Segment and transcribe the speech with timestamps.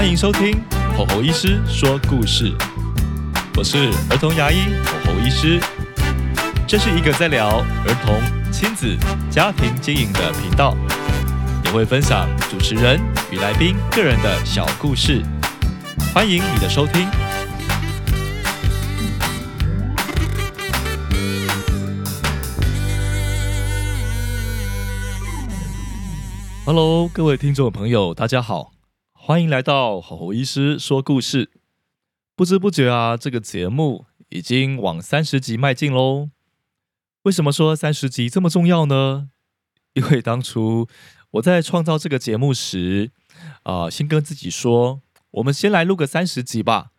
[0.00, 0.58] 欢迎收听
[0.96, 2.50] 吼吼医师说故事，
[3.54, 5.60] 我是儿童牙医吼吼医师，
[6.66, 8.18] 这是一个在聊儿童、
[8.50, 8.96] 亲子、
[9.30, 10.74] 家庭经营的频道，
[11.66, 12.98] 也会分享主持人
[13.30, 15.22] 与来宾个人的小故事，
[16.14, 17.06] 欢迎你的收听。
[26.64, 28.72] Hello，各位听众朋友，大家好，
[29.22, 31.50] 欢迎来到吼吼医师说故事。
[32.34, 36.30] 不知不觉啊，这个节目已经往三十集迈进喽。
[37.24, 39.28] 为什么说三十集这么重要呢？
[39.92, 40.88] 因为当初
[41.32, 43.10] 我在创造这个节目时，
[43.64, 45.02] 啊，先跟自己说，
[45.32, 46.92] 我们先来录个三十集吧，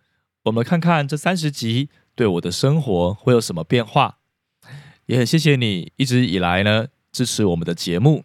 [0.44, 4.20] 我们看看这三十集对我的生活会有什么变化。
[5.08, 8.24] 也很谢谢你一直以来呢支持我们的节目。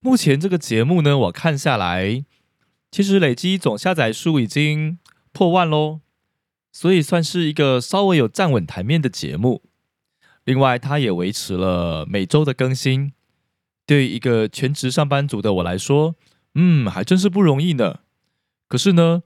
[0.00, 2.24] 目前这个节目呢，我看下来，
[2.92, 4.98] 其实累积总下载数已经
[5.32, 6.00] 破万喽，
[6.70, 9.62] 所以算是一个稍微有站稳台面的节目。
[10.44, 13.14] 另外，它也维持了每周的更新，
[13.86, 16.16] 对于一个全职上班族的我来说，
[16.54, 18.00] 嗯，还真是不容易呢。
[18.68, 19.22] 可是呢，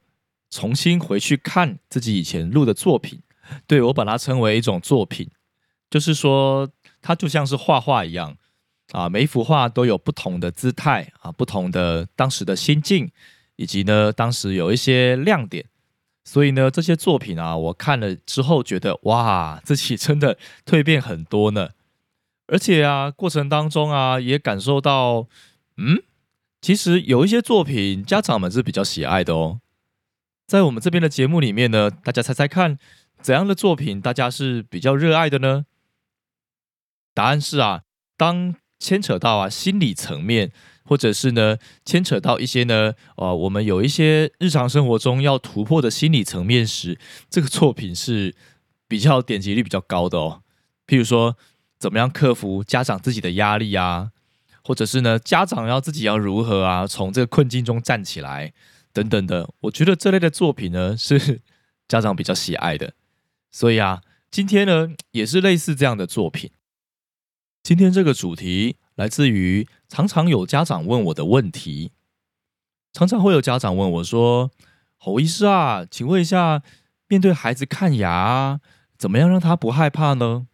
[0.49, 3.23] 重新回去看自己以前录的作品，
[3.67, 5.29] 对我把它称为一种作品，
[5.91, 6.71] 就是说，
[7.03, 8.37] 它就像是画画一样。
[8.93, 13.11] 啊，每一幅画都有不同的姿态啊，不同的当时的心境，
[13.57, 15.67] 以及呢，当时有一些亮点。
[16.25, 21.71] 所以呢，这些作品啊，我看了之后觉得，哇，自己真的蜕变很多呢。
[22.49, 25.29] 而且啊，过程当中啊，也感受到，
[25.77, 26.03] 嗯，
[26.61, 29.61] 其实有一些作品家长们是比较喜爱的哦。
[30.49, 32.77] 在我们这边的节目里面呢，大家猜猜看，
[33.21, 35.67] 怎样的作品大家是比较热爱的呢？
[37.15, 37.83] 答案是啊，
[38.17, 40.51] 当牵扯到啊心理层面，
[40.87, 48.35] 或者是呢牵扯到一些呢，呃，我们有一些日常生活中要突破的心理层面时，这个作品是
[48.87, 50.43] 比较点击率比较高的哦。
[50.87, 51.37] 譬如说，
[51.79, 54.13] 怎么样克服家长自己的压力啊，
[54.63, 58.53] 或者是呢家长要自己要如何啊从这个困境中站起来
[58.93, 61.41] 等等的，我觉得这类的作品呢是
[61.89, 62.95] 家长比较喜爱的。
[63.51, 66.51] 所以啊，今天呢也是类似这样的作品。
[67.63, 71.93] 今天这个主题来自于常常有家长问我的问题，
[72.93, 74.51] 常常会有家长问我说
[74.99, 76.63] ：“侯医师啊，请问一下，
[77.09, 78.61] 面对孩子看牙，
[78.99, 80.49] 怎么样让他不害怕呢？”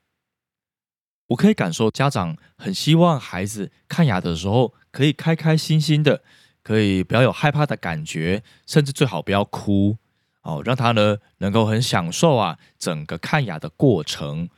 [1.29, 6.23] 我可以感受家长很希望孩子看牙的时候可以开开心心的，
[6.63, 9.97] 可以不要有害怕的感觉，甚至最好不要哭
[10.43, 14.51] 哦，让他呢能够很享受啊整个看牙的过程。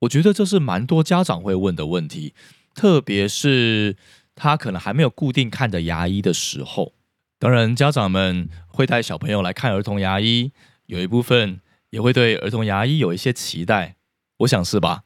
[0.00, 2.34] 我觉得这是蛮多家长会问的问题，
[2.74, 3.96] 特别是
[4.34, 6.92] 他可能还没有固定看的牙医的时候。
[7.38, 10.52] 当然，家长们会带小朋友来看儿童牙医，
[10.86, 13.96] 有一部分也会对儿童牙医有一些期待，
[14.38, 15.04] 我想是吧？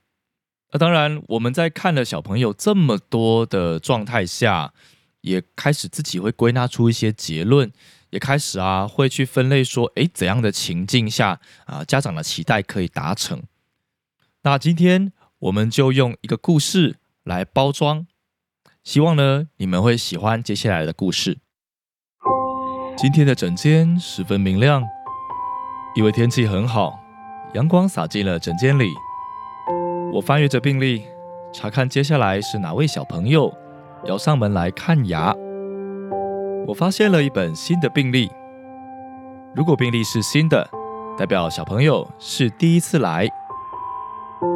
[0.70, 4.72] 那当然，我们在看了小朋友这么多的状态下，
[5.22, 7.72] 也开始自己会归纳出一些结论，
[8.10, 13.42] 也开始啊会去分类说，诶，怎样的情境下啊家长的期待可以达成？
[14.42, 16.96] 那今天我们就用一个故事
[17.28, 18.06] 来包装，
[18.82, 21.40] 希望呢你们会喜欢接下来的故事。
[22.96, 24.82] 今天的整间十分明亮，
[25.94, 26.98] 因为天气很好，
[27.52, 28.90] 阳光洒进了整间里。
[30.14, 31.04] 我翻阅着病历，
[31.52, 33.52] 查看接下来是哪位小朋友
[34.06, 35.34] 要上门来看牙。
[36.66, 38.30] 我发现了一本新的病历，
[39.54, 40.66] 如果病历是新的，
[41.18, 43.28] 代表小朋友是第一次来。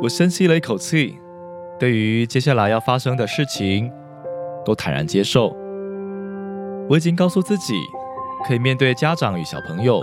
[0.03, 1.21] 我深吸了一口气，
[1.83, 3.91] 对于接下来要发生的事情，
[4.65, 5.53] 都坦然接受。
[6.89, 7.75] 我已经告诉自己，
[8.47, 10.01] 可以面对家长与小朋友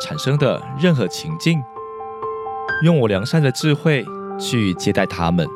[0.00, 1.60] 产生的任何情境，
[2.84, 4.04] 用我良善的智慧
[4.38, 5.48] 去接待他们。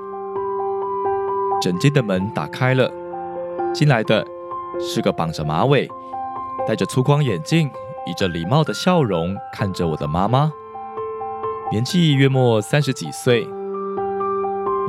[1.62, 2.90] 整间的门打开了，
[3.72, 4.26] 进来的
[4.80, 5.88] 是个绑着马尾、
[6.66, 7.70] 戴着粗框眼镜、
[8.08, 10.52] 以着礼貌的笑容看着我的妈妈，
[11.70, 13.46] 年纪约莫三十几岁。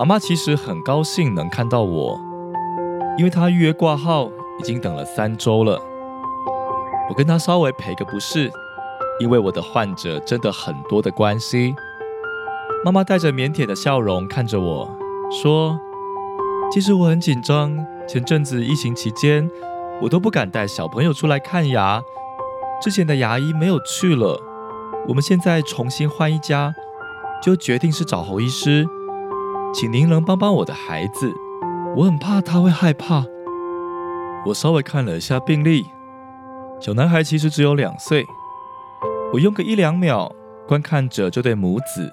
[0.01, 2.19] 妈妈其实很高兴能看到我，
[3.19, 5.79] 因为她预约挂号已经等了三周了。
[7.07, 8.51] 我跟她稍微赔个不是，
[9.19, 11.75] 因为我的患者真的很多的关系。
[12.83, 14.89] 妈妈带着腼腆的笑容看着我
[15.29, 15.79] 说
[16.73, 19.47] ：“其实我很紧张，前阵子疫情期间，
[20.01, 22.01] 我都不敢带小朋友出来看牙，
[22.81, 24.41] 之前的牙医没有去了，
[25.09, 26.73] 我们现在重新换一家，
[27.39, 28.87] 就决定是找侯医师。”
[29.73, 31.33] 请您能帮帮我的孩子，
[31.95, 33.23] 我很怕他会害怕。
[34.45, 35.85] 我稍微看了一下病历，
[36.79, 38.25] 小男孩其实只有两岁，
[39.31, 40.29] 我用个一两秒
[40.67, 42.11] 观看着这对母子。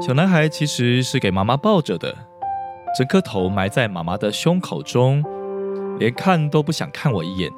[0.00, 2.14] 小男孩其实是给妈妈抱着的，
[2.96, 5.24] 整颗头埋在妈妈的胸口中，
[5.98, 7.50] 连看都不想看我一眼。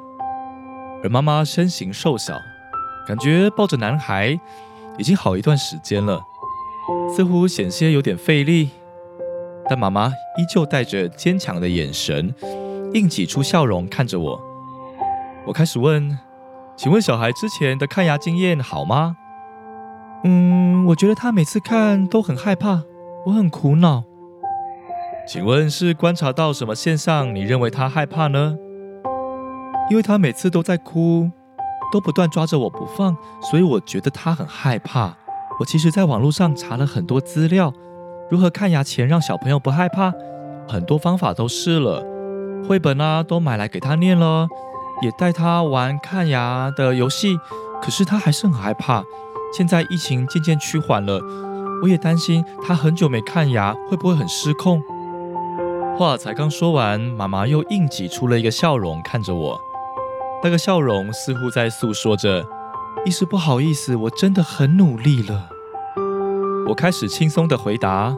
[1.03, 2.33] 而妈妈身形瘦小，
[3.07, 4.39] 感觉抱着男孩
[4.97, 6.19] 已经好一段时间了，
[7.15, 8.71] 似乎险些有点费力。
[9.69, 12.33] 但妈妈依旧带着坚强的眼神，
[12.93, 14.41] 硬挤出笑容看着我。
[15.45, 16.19] 我开始问
[16.75, 19.15] ：“请问小孩之前的看牙经验好吗
[20.25, 22.83] ？”“嗯，我觉得他每次看都很害怕，
[23.25, 24.03] 我很苦恼。
[25.27, 27.33] ”“请问是观察到什么现象？
[27.33, 28.57] 你认为他害怕呢
[29.89, 31.29] ？”“因为他每次都在哭，
[31.91, 35.15] 都不断抓着我不放，所以我觉得他很害怕。
[35.59, 37.73] 我其实在网络上查了很多资料。”
[38.33, 40.11] 如何看牙前让小朋友不害怕？
[40.67, 42.03] 很多方法都试了，
[42.67, 44.47] 绘本啊都买来给他念了，
[45.03, 47.37] 也带他玩看牙的游戏，
[47.79, 49.03] 可是他还是很害怕。
[49.55, 51.21] 现在疫情渐渐趋缓了，
[51.83, 54.81] 我也担心他很久没看牙，会不会很失控？
[55.95, 59.61] 话才刚说完，妈妈又硬挤出了一个笑容看着我，
[60.43, 62.43] 那个笑容似乎在诉说着
[63.05, 65.49] ：“一时不好意思，我真的很努力了。”
[66.65, 68.15] 我开始轻松的回答：“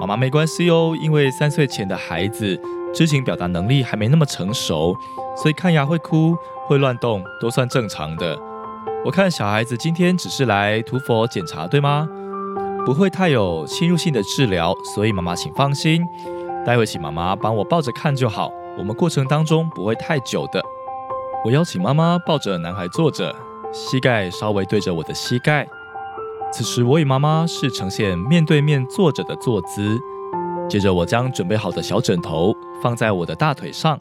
[0.00, 2.58] 妈妈没关系哦，因为三岁前的孩子
[2.92, 4.96] 知情表达能力还没那么成熟，
[5.36, 6.36] 所以看牙会哭、
[6.66, 8.38] 会乱动都算正常的。
[9.04, 12.08] 我看小孩子今天只是来涂氟检查，对吗？
[12.86, 16.02] 不会太有侵入性的治疗，所以妈妈请放心。
[16.64, 20.62] 待会请妈妈帮我抱着看就好，我们过程当中不会太久的。”
[21.44, 23.34] 我邀请妈妈抱着男孩坐着，
[23.70, 25.68] 膝盖稍微对着我的膝盖。
[26.52, 29.98] 此时，我与妈妈是呈现面对面坐着的坐姿。
[30.68, 33.98] 接着，我将准备好的小枕头放在我的大腿上，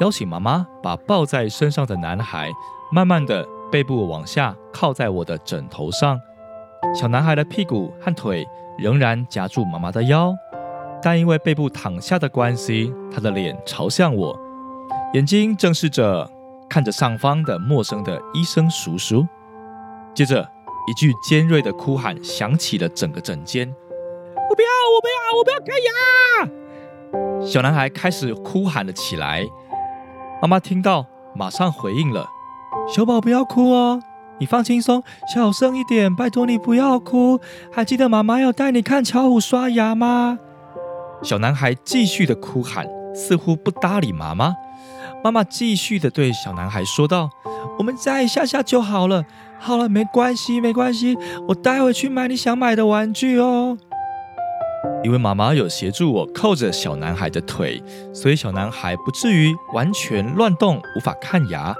[0.00, 2.50] 邀请妈妈把抱在身上的男孩
[2.92, 6.20] 慢慢的背部往下靠在我的枕头上。
[6.94, 8.46] 小男孩的屁股和腿
[8.78, 10.32] 仍然夹住妈妈的腰，
[11.02, 14.38] 但因为背部躺下的关系，他的脸朝向我，
[15.14, 16.30] 眼睛正视着
[16.70, 19.26] 看着上方的陌生的医生叔叔。
[20.14, 20.48] 接着。
[20.88, 23.68] 一句尖锐的哭喊响起了整个诊间。
[24.50, 27.46] 我不要，我不要，我不要看牙！
[27.46, 29.46] 小男孩开始哭喊了起来。
[30.40, 32.26] 妈妈听到，马上回应了
[32.88, 34.00] ：“小宝不要哭哦，
[34.40, 35.02] 你放轻松，
[35.34, 37.38] 小声一点，拜托你不要哭。
[37.70, 40.38] 还记得妈妈要带你看巧虎刷牙吗？”
[41.22, 44.54] 小男孩继续的哭喊，似乎不搭理妈妈。
[45.22, 47.28] 妈妈继续的对小男孩说道
[47.78, 49.24] ：“我们再下下就好了。”
[49.60, 51.16] 好了，没关系，没关系，
[51.48, 53.76] 我待会去买你想买的玩具哦。
[55.04, 57.82] 因为妈妈有协助我扣着小男孩的腿，
[58.12, 61.74] 所以小男孩不至于完全乱动，无法看牙。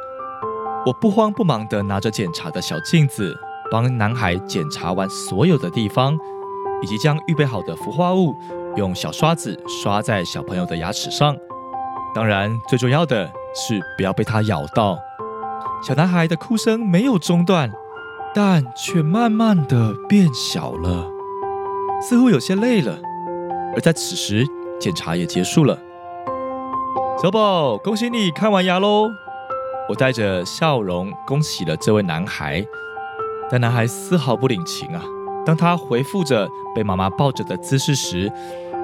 [0.86, 3.34] 我不慌不忙地拿着检查的小镜子，
[3.70, 6.16] 帮男孩检查完所有的地方，
[6.82, 8.34] 以及将预备好的氟化物
[8.76, 11.36] 用小刷子刷在小朋友的牙齿上。
[12.14, 14.98] 当然，最重要的是不要被它咬到。
[15.80, 17.70] 小男孩的哭声没有中断，
[18.34, 21.08] 但却慢慢的变小了，
[22.02, 22.98] 似乎有些累了。
[23.74, 24.44] 而在此时，
[24.80, 25.78] 检查也结束了。
[27.22, 29.08] 小宝，恭喜你看完牙喽！
[29.88, 32.66] 我带着笑容恭喜了这位男孩，
[33.48, 35.02] 但男孩丝毫不领情啊！
[35.46, 38.30] 当他回复着被妈妈抱着的姿势时，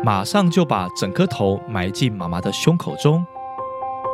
[0.04, 3.26] 马上就把整颗头埋进妈妈的胸口中。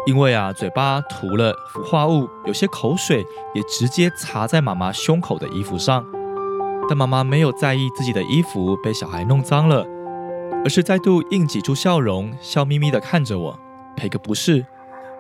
[0.07, 6.05] 因为啊，嘴巴涂了氟化物，有些口水也直接擦在妈妈胸口的衣服上。
[6.89, 9.87] 但妈妈没有在意自己的衣服被小孩弄脏了，
[10.65, 13.59] 而是再度硬挤出笑容，笑眯眯的看着我，
[13.97, 14.67] 赔个不是。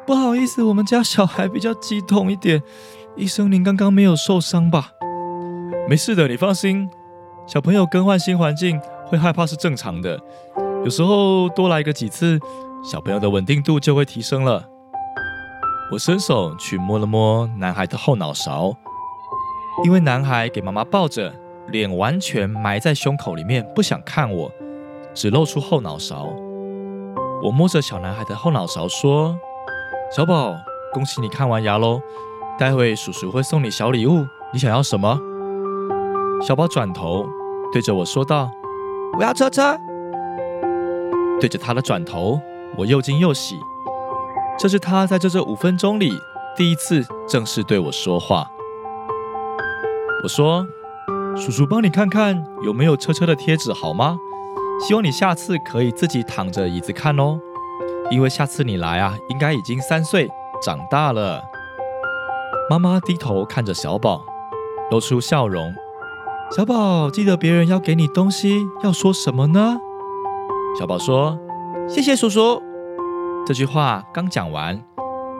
[0.06, 2.62] 不好意思，我们家小孩比较激动一点。
[3.16, 4.92] 医生，您刚刚没有受伤吧？
[5.88, 6.88] 没事的，你放心。
[7.46, 10.18] 小朋友更换新环境会害怕是正常的，
[10.84, 12.40] 有时候多来个几次。
[12.82, 14.64] 小朋友的稳定度就会提升了。
[15.92, 18.74] 我伸手去摸了摸男孩的后脑勺，
[19.84, 21.34] 因为男孩给妈妈抱着，
[21.68, 24.50] 脸完全埋在胸口里面，不想看我，
[25.12, 26.28] 只露出后脑勺。
[27.42, 29.36] 我摸着小男孩的后脑勺说
[30.14, 30.54] ：“小宝，
[30.94, 32.00] 恭喜你看完牙喽！
[32.58, 35.18] 待会叔叔会送你小礼物，你想要什么？”
[36.42, 37.26] 小宝转头
[37.72, 38.50] 对着我说道
[39.18, 39.76] ：“我要车车。”
[41.40, 42.40] 对着他的转头。
[42.76, 43.58] 我又惊又喜，
[44.58, 46.12] 这是他在这这五分钟里
[46.56, 48.46] 第一次正式对我说话。
[50.22, 50.66] 我说
[51.36, 54.18] ：“叔叔帮你看看有没有车车的贴纸好吗？
[54.86, 57.38] 希望你下次可以自己躺着椅子看哦，
[58.10, 60.28] 因为下次你来啊，应该已经三岁
[60.62, 61.42] 长大了。”
[62.70, 64.24] 妈妈低头看着小宝，
[64.90, 65.74] 露出笑容。
[66.56, 69.76] 小宝，记得别人要给你东西要说什么呢？
[70.78, 71.38] 小宝说
[71.88, 72.62] ：“谢谢叔叔。”
[73.46, 74.80] 这句话刚讲完，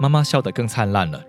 [0.00, 1.22] 妈妈笑得更灿烂了。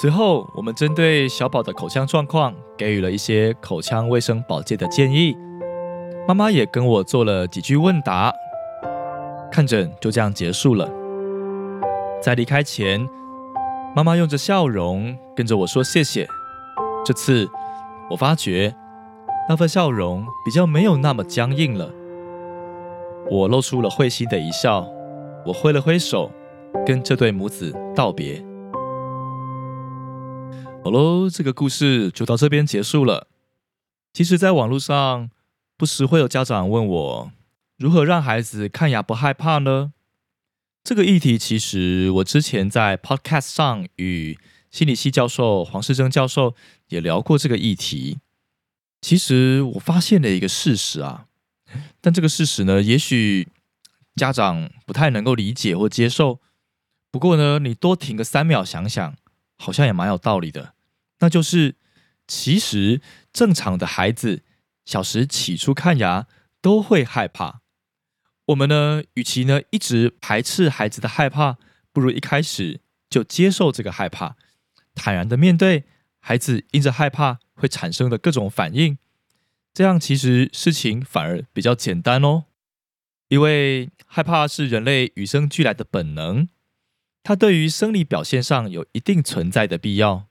[0.00, 5.36] 随后，我们针对小宝的口腔状况给予了一些口腔卫生保健的建议。
[6.28, 8.32] 妈妈也跟我做了几句问答，
[9.50, 10.88] 看诊就这样结束了。
[12.22, 13.08] 在离开前，
[13.96, 16.28] 妈妈用着笑容跟着我说谢谢。
[17.04, 17.48] 这次，
[18.10, 18.72] 我发觉
[19.48, 21.90] 那份笑容比较没有那么僵硬了。
[23.30, 24.80] 我露出了会心的一笑，
[25.46, 26.32] 我挥了挥手，
[26.84, 28.44] 跟这对母子道别。
[30.82, 33.28] 好喽，这个故事就到这边结束了。
[34.12, 35.30] 其实，在网络上
[35.76, 37.32] 不时会有家长问我，
[37.78, 39.92] 如何让孩子看牙不害怕呢？
[40.82, 44.36] 这个议题其实我之前在 Podcast 上与
[44.72, 46.54] 心理系教授黄世珍教授
[46.88, 48.18] 也聊过这个议题。
[49.00, 51.26] 其实我发现了一个事实啊，
[52.00, 53.48] 但这个事实呢，也许
[54.16, 56.40] 家长不太能够理解或接受。
[57.10, 59.16] 不过呢，你多停个三秒想想，
[59.58, 60.74] 好像也蛮有道理的。
[61.20, 61.76] 那就是
[62.26, 63.00] 其实
[63.32, 64.42] 正常的孩子
[64.84, 66.26] 小时起初看牙
[66.62, 67.60] 都会害怕。
[68.46, 71.58] 我们呢，与其呢一直排斥孩子的害怕，
[71.92, 74.36] 不如一开始就接受这个害怕，
[74.94, 75.84] 坦然的面对
[76.18, 78.98] 孩子因着害怕会产生的各种反应，
[79.72, 82.44] 这样其实事情反而比较简单哦。
[83.28, 86.48] 因为害怕是人类与生俱来的本能，
[87.22, 90.26] 它对于生理表现上有一定存在的必要。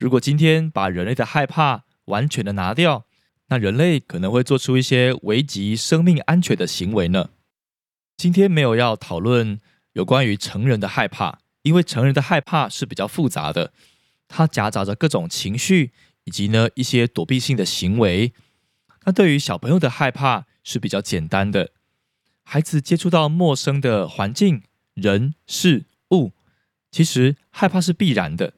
[0.00, 3.06] 如果今天把人类的害怕完全的拿掉，
[3.48, 7.30] 那人类可能会做出一些危及生命安全的行为呢。
[8.16, 9.60] 今天没有要讨论
[9.92, 13.72] 有关于成人的害怕，因为成人的害怕是比较复杂的，
[14.26, 15.92] 它夹杂着各种情绪
[16.24, 18.32] 以及呢一些躲避性的行为。
[19.06, 21.70] 那对于小朋友的害怕是比较简单的，
[22.42, 24.62] 孩子接触到陌生的环境、
[24.94, 26.32] 人、事物，
[26.90, 28.54] 其实害怕是必然的。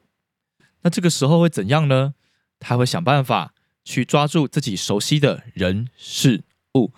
[0.81, 2.15] 那这个时候会怎样呢？
[2.59, 3.53] 他会想办法
[3.83, 6.93] 去抓住自己熟悉的人、事物。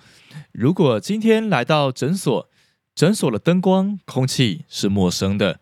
[0.53, 2.50] 如果今天来到诊所，
[2.96, 5.60] 诊所的灯光、空气是陌生的，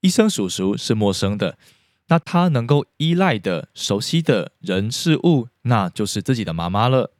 [0.00, 1.58] 医生叔叔是陌生的，
[2.06, 7.12] 那他能够依赖的、熟悉的人事物，那就是自己的妈妈了。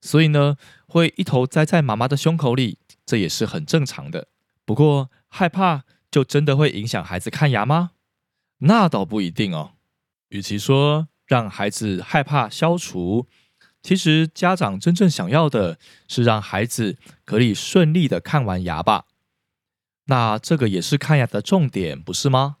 [0.00, 4.28] 所以呢，会一头栽在妈妈的胸口里，这也是很正常的。
[4.64, 7.90] 不过，害怕就真的会影响孩子看牙吗？
[8.58, 9.72] 那倒不一定哦。
[10.28, 13.26] 与其说让孩子害怕消除，
[13.82, 19.06] 其实家长真正想要的是让孩子可以顺利的看完牙吧。
[20.06, 22.56] 那这个也是看牙的重点，不是吗？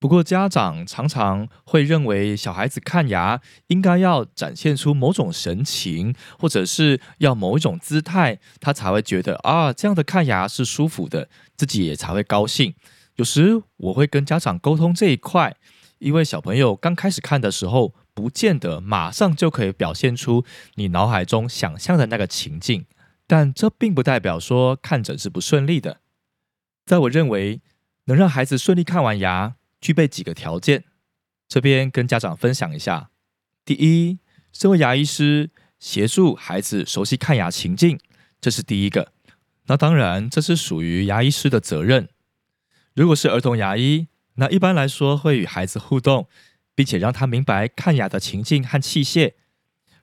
[0.00, 12.74] 不过家长常常会认为小孩子看牙应该要展现出某种神情，或者是要某一种姿态，他才会觉得啊这样的看牙是舒服的，自己也才会高兴。
[13.16, 15.54] 有时我会跟家长沟通这一块，
[15.98, 22.86] 因为小朋友刚开始看的时候，不见得马上就可以表现出你脑海中想象的那个情境，
[23.26, 25.98] 但这并不代表说看诊是不顺利的。
[26.86, 27.60] 在我认为，
[28.06, 30.84] 能让孩子顺利看完牙，具备几个条件。
[31.48, 33.10] 这边跟家长分享一下：
[33.64, 34.18] 第一，
[34.52, 37.98] 身为牙医师，协助孩子熟悉看牙情境，
[38.40, 39.12] 这是第一个。
[39.66, 42.08] 那当然，这是属于牙医师的责任。
[42.94, 46.28] 如果是儿童牙医，那一般来说会与孩子互动，
[46.74, 49.34] 并且让他明白看牙的情境和器械，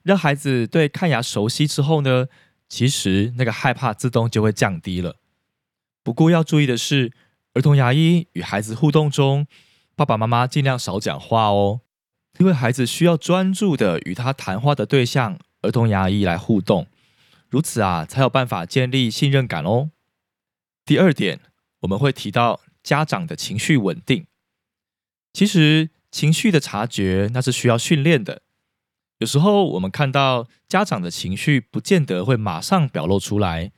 [0.03, 2.27] 让孩子对看牙熟悉之后呢，
[2.69, 5.17] 其实那个害怕自动就会降低了。
[6.03, 7.11] 不过要注意的是，
[7.53, 9.47] 儿童牙医与孩子互动中，
[9.97, 11.81] 爸爸妈妈尽量少讲话哦，
[12.37, 16.85] 因为孩子需要专注的与他谈话的对象儿童牙医来互动，
[17.49, 19.89] 如此啊才有办法建立信任感哦。
[20.85, 21.39] 第二点，
[21.79, 24.27] 我们会提到家长的情绪稳定。
[25.33, 28.43] 其实情绪的察觉那是需要训练的，
[29.17, 33.71] 有时候我们看到家长的情绪，不见得会马上表露出来。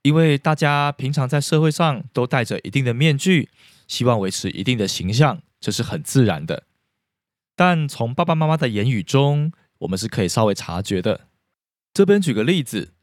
[0.00, 3.50] 因为大家平常在社会上都戴着一定的面具，
[3.86, 6.64] 希望维持一定的形象，这是很自然的。
[7.54, 11.28] 但从爸爸妈妈的言语中，我们是可以稍微察觉的。
[11.92, 12.94] 这边举个例子，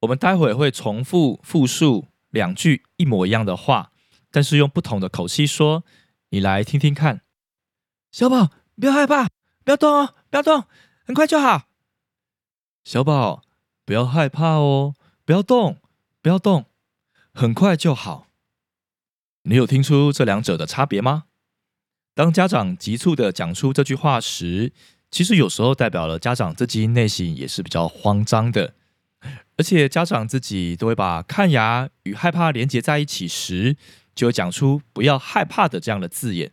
[0.00, 3.92] 我们待会会重复复述两句一模一样的话，
[4.30, 5.84] 但是用不同的口气说，
[6.28, 7.22] 你来听听看。
[8.10, 9.28] 小宝，不要害怕，
[9.64, 10.64] 不要动哦，不要动，
[11.04, 11.68] 很快就好。
[12.84, 13.42] 小宝，
[13.84, 15.78] 不要害怕哦，不要动。
[16.22, 16.66] 不要动，
[17.34, 18.28] 很快就好。
[19.42, 21.24] 你有听出这两者的差别吗？
[22.14, 24.72] 当家长急促的讲出这句话时，
[25.10, 28.74] 其实有时候代表了家长自己内心也是比较慌张的，
[29.56, 33.76] 而且家长自己都会把看牙与害怕连接在一起时，
[34.14, 36.52] 就会讲出不要害怕的这样的字眼。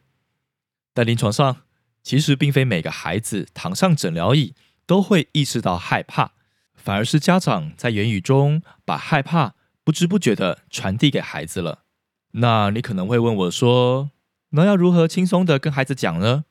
[0.94, 1.64] 但临床上，
[2.02, 4.54] 其实并非每个孩子躺上诊疗椅
[4.86, 6.32] 都会意识到害怕，
[6.74, 11.84] 反而是家长在言语中把害怕不知不觉的传递给孩子了。
[12.32, 14.12] 那你可能会问我说
[14.50, 16.46] ：“那要如何轻松的跟孩子讲呢？”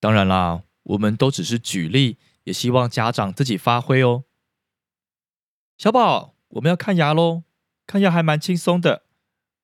[0.00, 4.24] 当然啦，我们都只是举例，也希望家长自己发挥哦。
[5.78, 7.44] 小宝，我们要看牙喽，
[7.86, 9.04] 看牙还蛮轻松的，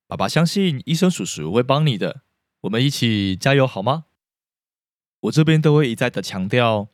[0.07, 2.23] 爸爸相信医生叔叔会帮你的，
[2.63, 4.05] 我们一起加油好吗？
[5.21, 6.89] 我这边都会一再的强调，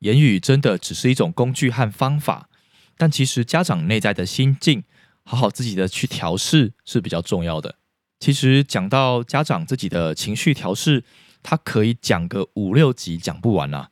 [0.00, 2.48] 言语真的只是一种工具和方法，
[2.96, 4.84] 但其实家长内在的心境。
[5.24, 7.76] 好好自己的去调试是比较重要的。
[8.22, 11.02] 其实讲到家长自己的情绪调试，
[11.42, 13.90] 他可以讲个五六集讲不完啊。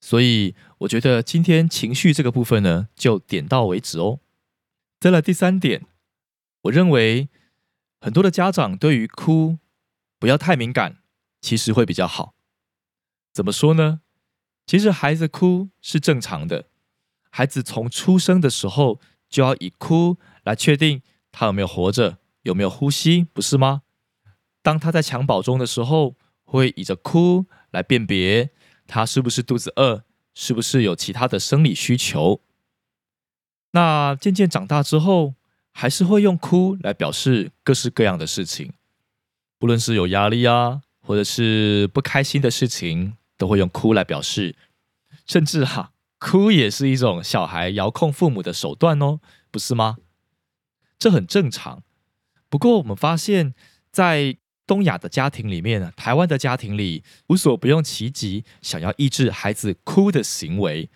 [0.00, 4.20] 所以我觉得今天情绪这个部分呢，就点到为止哦。
[4.98, 5.84] 再来第三点，
[6.62, 7.28] 我认为
[8.00, 9.58] 很多的家长对于哭
[10.18, 11.02] 不要太敏感，
[11.42, 12.34] 其实会比较好。
[13.34, 14.00] 怎么说呢？
[14.64, 16.70] 其实孩子哭是正常的，
[17.28, 18.98] 孩子从出生的时候
[19.28, 20.16] 就要以哭。
[20.44, 23.82] 来确定他有没有活着，有没有呼吸，不是吗？
[24.62, 28.50] 当他在襁褓中的时候，会以着哭来辨别
[28.86, 32.40] 他是不是肚子饿，是不是有其他的生理需求。
[33.72, 35.34] 那渐渐长大之后，
[35.72, 38.72] 还是会用哭来表示各式各样的事情，
[39.58, 44.54] 不论是有压力啊，或者是不开心的事情，都会用哭来表示。
[45.26, 49.20] 甚至哈，哭也是一种小孩遥控父母的手段哦，
[49.50, 49.96] 不是吗？
[50.98, 51.82] 这很正常，
[52.54, 53.52] 不过我们发现，
[53.90, 60.88] 在东亚的家庭里面，台湾的家庭里，无所不用其极，想要抑制孩子哭的行为。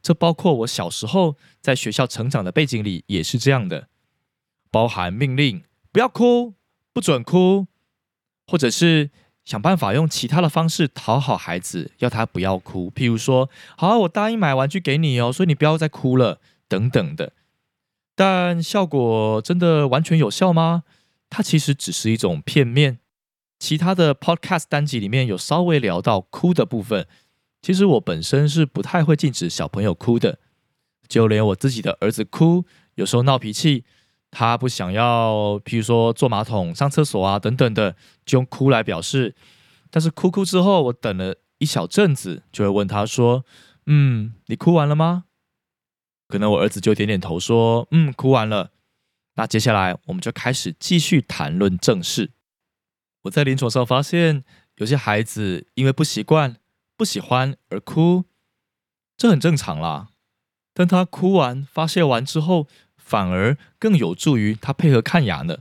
[0.00, 3.88] 这包括我小时候在学校成长的背景里也是这样的，
[4.70, 6.54] 包含命令不要哭，
[6.94, 7.66] 不准哭，
[8.46, 9.10] 或者是
[9.44, 12.90] 想办法用其他的方式讨好孩子，要他不要哭。
[12.92, 17.34] 譬如说，好，我答应买玩具给你哦，所以你不要再哭了，等等的。
[18.14, 20.84] 但效果真的完全有效吗？
[21.34, 22.98] 它其实只是一种片面。
[23.58, 27.06] 其他的 podcast 单集里面有稍微聊到哭的部分。
[27.62, 30.38] 其实我本身是不太会禁止小朋友哭的，
[31.08, 32.66] 就连我自己的儿子哭，
[32.96, 33.84] 有时候闹脾气，
[34.30, 39.34] 他不想要，譬如说坐马桶、上厕所啊等等的，就用哭来表示。
[39.90, 43.46] 但是哭哭之后，我等了一小阵子，就会问他说
[43.86, 45.24] ：“嗯，你哭完了吗？”
[46.28, 48.72] 可能我儿子就点点头说：“嗯，哭完了。”
[49.34, 52.32] 那接下来我们就开始继续谈论正事。
[53.22, 54.44] 我在临床上发现，
[54.76, 56.56] 有些孩子因为不习惯、
[56.96, 58.24] 不喜欢而哭，
[59.16, 60.08] 这很正常啦。
[60.74, 62.66] 但他哭完、发泄完之后，
[62.96, 65.58] 反而更有助于他配合看牙呢。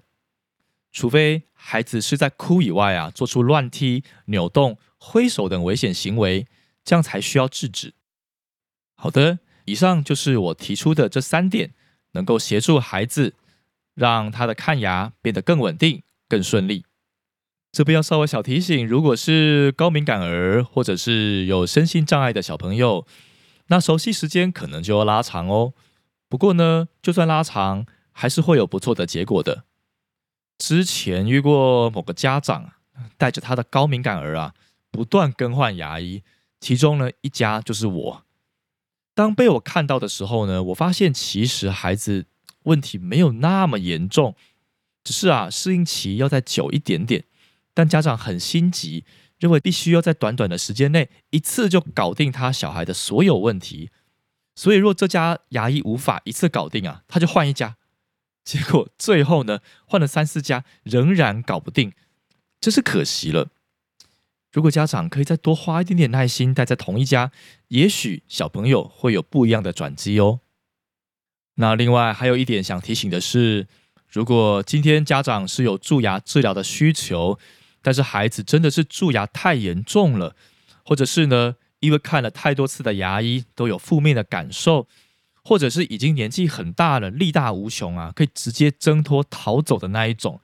[0.92, 6.48] 除非孩子是在哭以外啊，做出乱踢、扭动、挥手等危险行为，
[6.84, 7.94] 这样才需要制止。
[8.96, 9.40] 好的。
[9.66, 11.76] 以上就是我提出的这三点，
[12.14, 13.36] 能够协助孩子
[13.96, 16.86] 让他的看牙变得更稳定、更顺利。
[17.72, 23.08] 这边要稍微小提醒：如果是高敏感儿或者是有身心障碍的小朋友，
[23.68, 25.74] 那熟悉时间可能就要拉长哦。
[26.28, 29.64] 不过呢，就算拉长，还是会有不错的结果的。
[30.58, 32.74] 之前遇过某个家长
[33.18, 34.54] 带着他的高敏感儿啊，
[34.92, 36.24] 不断更换牙医，
[36.60, 38.26] 其中呢一家就是我。
[39.16, 42.26] 当被我看到的时候呢，我发现其实孩子
[42.64, 44.36] 问题没有那么严重，
[45.04, 47.26] 只是啊适应期要再久一点点。
[47.74, 49.06] 但家长很心急，
[49.40, 53.90] 认为必须要在短短的时间内一次就搞定他小孩的所有问题。
[54.56, 57.78] 所以若这家牙医无法一次搞定啊，他就换一家。
[58.44, 61.94] 结果最后呢，换了三四家仍然搞不定，
[62.60, 63.50] 真是可惜了。
[64.52, 67.32] 如果家长可以再多花一点点耐心待在同一家，
[67.70, 70.42] 也许小朋友会有不一样的转机哦。
[71.56, 73.68] 那另外还有一点想提醒的是，
[74.10, 77.38] 如果今天家长是有蛀牙治疗的需求，
[77.82, 80.36] 但是孩子真的是蛀牙太严重了，
[80.86, 84.88] 或者是呢因为看了太多次的牙医都有负面的感受，
[85.44, 90.40] 或者是已经年纪很大了力大无穷啊，可以直接挣脱逃走的那一种，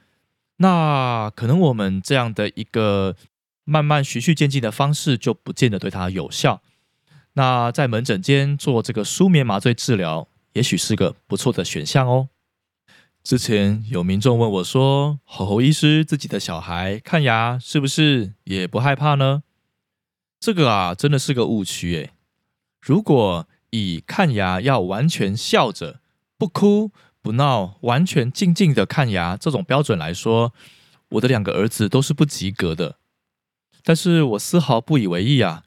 [0.57, 3.15] 那可能我们这样的一个。
[3.69, 6.61] 慢慢循序渐进的方式就不见得对他有效。
[7.33, 12.29] 那在门诊间做这个舒眠麻醉治疗，也许是个不错的选项哦。
[13.21, 19.43] 之前有民众问我说：“吼吼医师自己的小孩看牙是不是也不害怕呢？”
[20.41, 22.13] 这个啊，真的是个误区诶。
[22.81, 25.99] 如果以看牙要完全笑着
[26.39, 26.91] 不哭
[27.21, 30.53] 不闹，完全静静的看牙这种标准来说，
[31.09, 32.97] 我的两个儿子都是不及格的。
[33.83, 35.65] 但是我丝毫不以为意啊，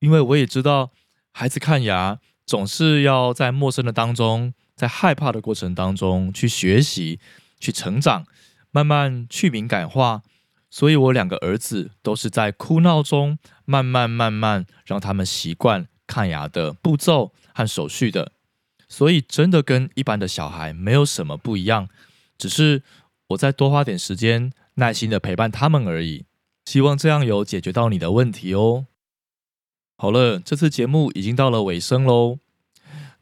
[0.00, 0.90] 因为我也知道，
[1.32, 4.54] 孩子看牙总是要在陌生的当中。
[4.76, 7.18] 在害怕的过程当中去学习、
[7.58, 8.26] 去成长，
[8.70, 10.20] 慢慢去敏感化。
[10.68, 18.32] 所以我两个儿子都是在哭闹中，慢慢慢慢让他们习惯看牙的步骤和手续的。
[18.86, 21.88] 所以真的跟一般的小孩没有什么不一样，
[22.36, 22.82] 只是
[23.28, 26.26] 我再多花点时间，耐心的陪伴他们而已。
[26.66, 28.84] 希望这样有解决到你的问题哦。
[29.96, 32.38] 好了，这次节目已经到了尾声喽。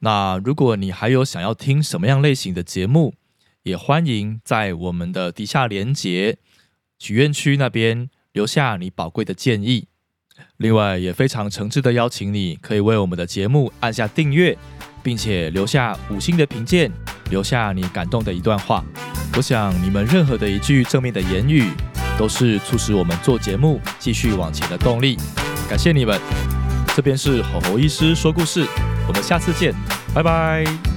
[0.00, 3.14] 那如果你还有想要听什么样类型的节目，
[3.62, 6.36] 也欢迎在我们的底下连结
[6.98, 9.86] 许愿区那边留下你宝贵的建议。
[10.56, 14.58] 另外，也非常诚挚的邀请你，可以为我们的节目按下订阅，
[15.02, 16.90] 并且留下五星的评鉴，
[17.30, 18.84] 留下你感动的一段话。
[19.36, 21.70] 我想你们任何的一句正面的言语，
[22.18, 25.16] 都是促使我们做节目继续往前的动力。
[25.68, 26.53] 感谢你们。
[26.94, 28.66] 这边是吼吼医师说故事。
[29.06, 29.74] 我们下次见，
[30.14, 30.93] 拜拜。